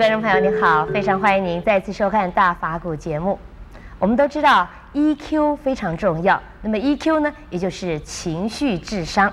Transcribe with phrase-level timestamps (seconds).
[0.00, 3.38] 观众朋友，您好，非常欢迎您再次收看《大法古》节目。
[3.98, 9.30] 我们都知道 EQ 非常重要，那么 EQ 呢，也就是情绪智商。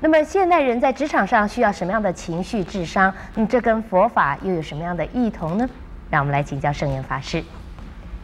[0.00, 3.12] 那么现代人在职场上需要什么样的情绪智商？
[3.34, 5.68] 那么这跟佛法又有什么样的异同呢？
[6.08, 7.44] 让我们来请教圣严法师。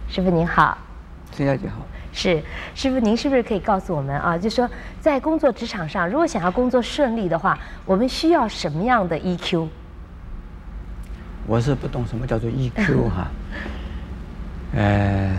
[0.09, 0.79] 师傅您好，
[1.31, 1.85] 陈小姐好。
[2.11, 2.43] 是
[2.75, 4.39] 师傅，您是不是可以告诉我们啊？
[4.39, 4.67] 就说
[4.99, 9.69] 在工作职场上，如果想要工作顺利的话，我们需要什么样的 EQ？
[11.47, 13.31] 我是不懂什么叫做 EQ 哈，
[14.75, 15.37] 呃，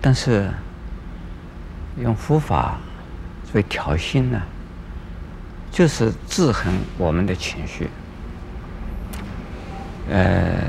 [0.00, 0.50] 但是
[1.98, 2.78] 用佛法
[3.44, 4.40] 作为调心呢，
[5.70, 7.88] 就是制衡我们的情绪。
[10.10, 10.64] 呃，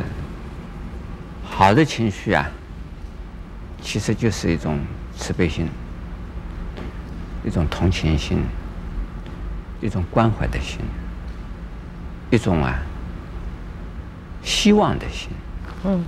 [1.44, 2.46] 好的情绪啊，
[3.82, 4.80] 其实就是一种
[5.18, 5.68] 慈悲心，
[7.44, 8.44] 一种同情心，
[9.82, 10.80] 一种关怀的心，
[12.30, 12.78] 一种啊。
[14.44, 15.30] 希望的心，
[15.86, 16.04] 嗯，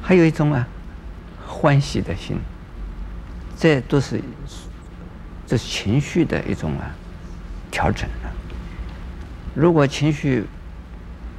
[0.00, 0.66] 还有一种啊，
[1.44, 2.38] 欢喜的心，
[3.56, 4.22] 这都是
[5.44, 6.94] 这是情绪的一种啊
[7.70, 8.30] 调整啊。
[9.54, 10.44] 如果情绪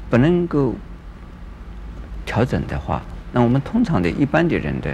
[0.10, 0.76] 不能够
[2.26, 4.94] 调整的话，那我们通常的一般的人的，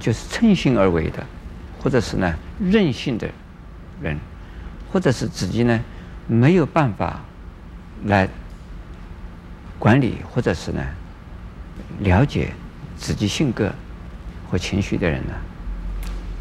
[0.00, 1.22] 就是趁心而为的，
[1.82, 3.28] 或者是呢任性的
[4.00, 4.18] 人，
[4.90, 5.78] 或者是自己呢
[6.26, 7.20] 没有办法
[8.06, 8.26] 来。
[9.78, 10.82] 管理或者是呢，
[12.00, 12.52] 了解
[12.96, 13.70] 自己性格
[14.50, 15.34] 和情绪的人呢，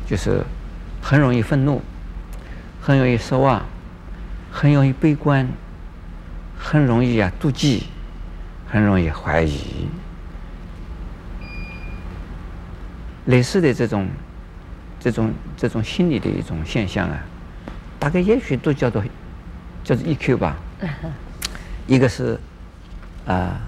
[0.07, 0.41] 就是
[1.01, 1.81] 很容易愤怒，
[2.81, 3.63] 很容易失望，
[4.51, 5.47] 很容易悲观，
[6.57, 7.87] 很容易啊妒忌，
[8.67, 9.87] 很容易怀疑。
[13.25, 14.07] 类似的这种、
[14.99, 17.19] 这种、这种心理的一种现象啊，
[17.99, 19.03] 大概也许都叫做
[19.83, 20.55] 叫做 EQ 吧，
[21.85, 22.39] 一个是。
[23.25, 23.59] 啊、呃、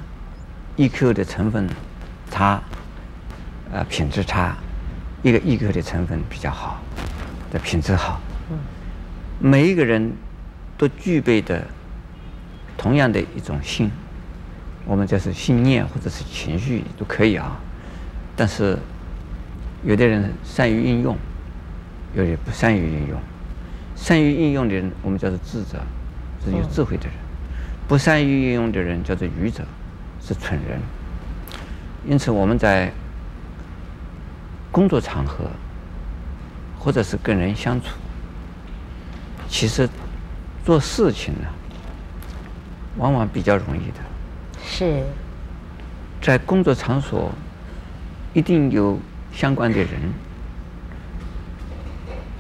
[0.78, 1.68] ，EQ 的成分
[2.30, 2.62] 差，
[3.72, 4.56] 呃，品质差；
[5.24, 6.82] 一个 EQ 的成分比较好，
[7.52, 8.22] 的品质好。
[8.52, 8.58] 嗯。
[9.40, 10.12] 每一个人
[10.78, 11.66] 都具备的
[12.78, 13.92] 同样的一种心，
[14.86, 17.60] 我们就是信念或者是情绪都可以啊。
[18.36, 18.78] 但是
[19.84, 21.18] 有的人善于运用，
[22.16, 23.20] 有的不善于运用。
[23.96, 25.80] 善于运用的人，我们叫做智者，
[26.46, 27.14] 是有智慧的人。
[27.88, 29.64] 不善于运用的人叫做愚者，
[30.22, 30.80] 是蠢人。
[32.06, 32.92] 因此，我们在
[34.72, 35.46] 工作场合，
[36.78, 37.88] 或者是跟人相处，
[39.48, 39.90] 其实
[40.66, 41.48] 做事情呢，
[42.98, 44.04] 往往比较容易的。
[44.64, 45.04] 是。
[46.22, 47.32] 在工作场所，
[48.34, 49.00] 一定有
[49.32, 49.88] 相关的人。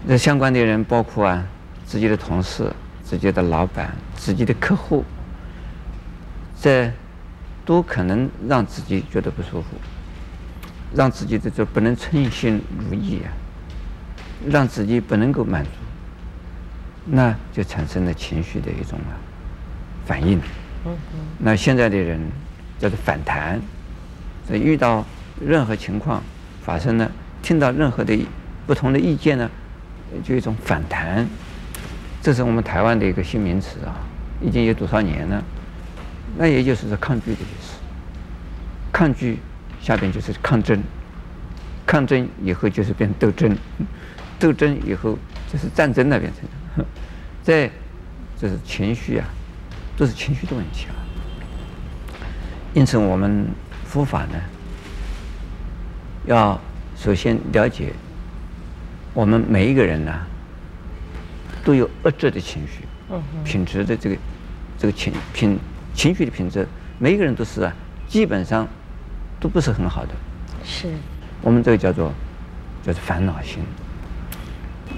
[0.05, 1.45] 那相关的人包括啊，
[1.85, 2.69] 自己的同事、
[3.03, 5.05] 自己的老板、自己的客户。
[6.59, 6.91] 这
[7.65, 9.67] 都可能让自己觉得不舒服，
[10.93, 13.29] 让自己的这不能称心如意啊，
[14.49, 15.69] 让自己不能够满足，
[17.05, 19.13] 那就产生了情绪的一种啊
[20.05, 20.39] 反应。
[21.37, 22.19] 那现在的人
[22.79, 23.61] 叫做反弹，
[24.47, 25.05] 所以遇到
[25.39, 26.23] 任何情况
[26.63, 28.17] 发生了，听到任何的
[28.65, 29.49] 不同的意见呢，
[30.23, 31.27] 就一种反弹。
[32.21, 33.93] 这是我们台湾的一个新名词啊，
[34.41, 35.43] 已经有多少年了？
[36.37, 37.73] 那也就是说抗拒的意思，
[38.93, 39.39] 抗拒
[39.81, 40.79] 下边就是抗争，
[41.83, 43.57] 抗争以后就是变斗争，
[44.37, 45.17] 斗争以后
[45.51, 46.43] 就是战争那边成
[46.77, 46.85] 的，
[47.43, 47.71] 这
[48.39, 49.25] 这是情绪啊，
[49.97, 50.93] 都是情绪的问题啊。
[52.75, 53.47] 因此，我们
[53.83, 54.39] 佛法呢，
[56.27, 56.61] 要
[56.95, 57.91] 首先了解，
[59.15, 60.13] 我们每一个人呢，
[61.63, 62.83] 都有恶质的情绪，
[63.43, 64.17] 品质的这个
[64.77, 65.57] 这个情品。
[65.97, 66.67] 情绪的品质，
[66.99, 67.73] 每一个人都是啊，
[68.07, 68.67] 基本上
[69.39, 70.11] 都不是很好的。
[70.63, 70.87] 是。
[71.41, 72.13] 我们这个叫做
[72.83, 73.63] 叫做烦恼心，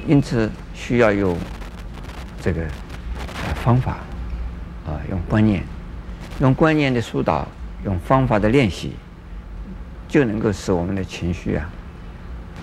[0.06, 1.38] 因此需要有
[2.42, 2.66] 这个
[3.64, 3.94] 方法
[4.86, 5.64] 啊，用观念，
[6.42, 7.48] 用观念的疏导，
[7.86, 8.92] 用方法的练习，
[10.10, 11.70] 就能够使我们的情绪啊，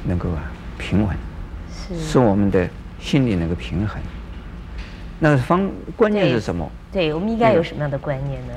[0.04, 0.42] 能够啊
[0.76, 1.16] 平稳，
[1.74, 2.68] 是使我们的
[3.00, 3.98] 心理能够平衡。
[5.18, 6.70] 那个方观念是什么？
[6.92, 8.52] 对，我们应该有什么样的观念呢？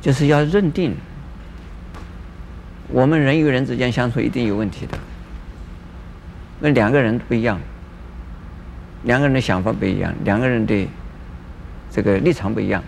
[0.00, 0.94] 就是要认定，
[2.88, 4.96] 我们人与人之间相处一定有问题的。
[6.60, 7.60] 那两个人不一样，
[9.02, 10.88] 两个人的想法不一样，两个人的
[11.90, 12.82] 这个立场不一样，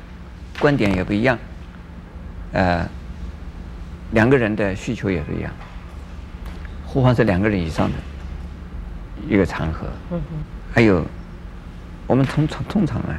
[0.60, 1.36] 观点也不一样，
[2.52, 2.88] 呃，
[4.12, 5.52] 两个人的需求也不一样，
[6.86, 7.96] 何况是两个人以上的
[9.28, 9.88] 一个场合。
[10.12, 10.20] 嗯。
[10.72, 11.04] 还有。
[12.08, 13.14] 我们通常通常啊，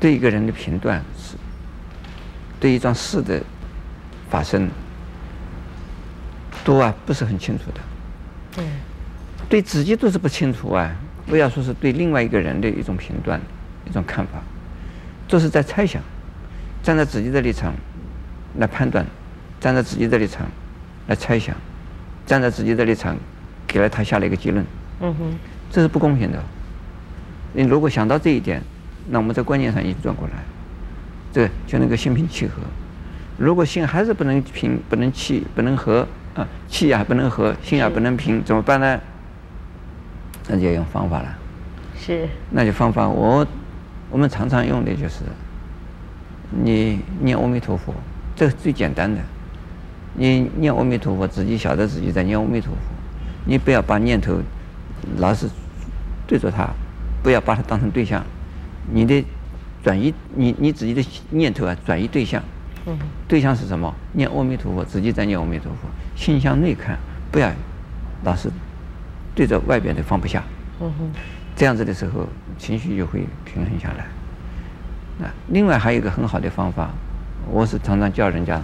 [0.00, 1.34] 对一个人的评断是
[2.58, 3.42] 对一桩事的
[4.30, 4.70] 发生，
[6.64, 7.80] 都啊不是很清楚的。
[8.54, 8.64] 对，
[9.48, 10.90] 对自己都是不清楚啊，
[11.26, 13.40] 不要说是对另外一个人的一种评断、
[13.84, 14.40] 一种看法，
[15.26, 16.00] 都是在猜想，
[16.82, 17.74] 站在自己的立场
[18.58, 19.04] 来判断，
[19.60, 20.46] 站在自己的立场
[21.08, 21.56] 来猜想，
[22.24, 23.16] 站在自己的立场
[23.66, 24.64] 给了他下了一个结论。
[25.00, 25.38] 嗯哼，
[25.72, 26.40] 这是不公平的。
[27.56, 28.62] 你如果想到这一点，
[29.08, 30.34] 那我们在观念上一转过来，
[31.32, 32.60] 这就能够心平气和。
[33.38, 39.00] 如果心还是不能平、不能气、不能和啊，气也不能和，心也不能平，怎么办呢？
[40.48, 41.34] 那就要用方法了。
[41.98, 42.28] 是。
[42.50, 43.46] 那就方法，我
[44.10, 45.22] 我们常常用的就是，
[46.50, 47.94] 你念阿弥陀佛，
[48.36, 49.18] 这是最简单的。
[50.12, 52.78] 你念阿弥陀佛，自己晓得自己在念阿弥陀佛，
[53.46, 54.34] 你不要把念头
[55.16, 55.48] 老是
[56.26, 56.68] 对着他，
[57.26, 58.24] 不要把它当成对象，
[58.92, 59.24] 你的
[59.82, 62.40] 转移，你你自己的念头啊，转移对象。
[62.86, 62.96] 嗯。
[63.26, 63.92] 对象是什么？
[64.12, 66.96] 念阿弥陀佛，自己在念阿弥陀佛，心向内看，
[67.32, 67.50] 不要
[68.22, 68.48] 老是
[69.34, 70.40] 对着外边的放不下。
[70.80, 71.10] 嗯哼。
[71.56, 72.28] 这样子的时候，
[72.58, 74.06] 情绪就会平衡下来。
[75.18, 76.90] 那另外还有一个很好的方法，
[77.50, 78.62] 我是常常叫人家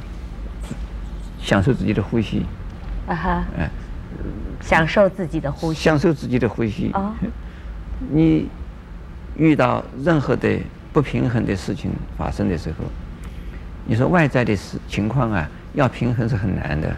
[1.40, 2.46] 享受自己的呼吸。
[3.08, 3.44] 啊哈。
[3.58, 3.68] 哎。
[4.60, 5.80] 享受自己的呼吸。
[5.80, 6.92] 享受自己的呼吸。
[6.94, 7.12] 哦。
[8.10, 8.48] 你
[9.36, 10.58] 遇到任何的
[10.92, 12.84] 不平衡的事情发生的时候，
[13.86, 16.94] 你说外在的事情况啊，要平衡是很难的。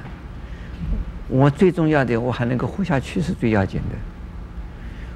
[1.28, 3.96] 我最重要的，我还能够活下去是最要紧的。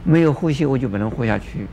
[0.04, 1.66] 没有呼吸，我就不能活下去；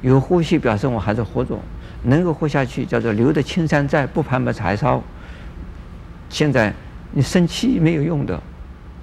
[0.00, 1.58] 有呼吸，表示我还是活着，
[2.04, 5.02] 能够活下去，叫做留得青山在，不怕没柴烧。
[6.28, 6.72] 现在
[7.10, 8.40] 你生气没有用的，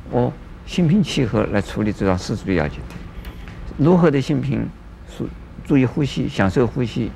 [0.10, 0.32] 我
[0.66, 2.96] 心平气和来处理这桩事是最要紧的。
[3.78, 4.68] 如何的心平，
[5.18, 5.30] 注
[5.66, 7.12] 注意呼吸，享受呼吸，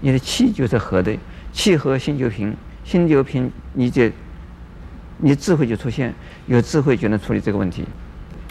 [0.00, 1.16] 你的气就是和的，
[1.52, 2.54] 气和心就平。
[2.84, 4.12] 心就平，你这，
[5.18, 6.12] 你智慧就出现，
[6.46, 7.84] 有智慧就能处理这个问题，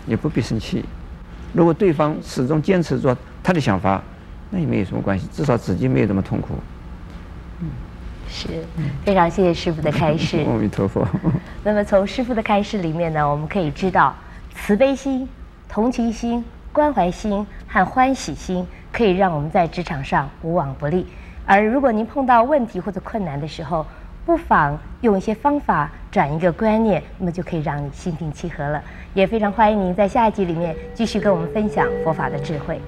[0.08, 0.86] 也不必生气。
[1.52, 4.02] 如果对方始终坚持做他的想法，
[4.50, 6.54] 那也没有什么关系，至少自己没有这么痛苦。
[7.60, 7.68] 嗯，
[8.30, 8.48] 是，
[9.04, 10.38] 非常谢谢师傅的开示。
[10.48, 11.06] 阿弥陀佛。
[11.62, 14.16] 那么从师傅的开示里面呢，我们可以知道，
[14.56, 15.28] 慈悲心、
[15.68, 16.42] 同情心、
[16.72, 21.06] 关怀心和欢喜心，可以让我们在职场上无往不利。
[21.46, 23.86] 而如果您碰到问题或者困难的时候，
[24.26, 28.82] 不妨用一些方法转一个观念，那么就可以让你心平气和了。
[29.14, 32.80] 也非常欢迎您在下一集里面继续跟我们分享佛法的智慧。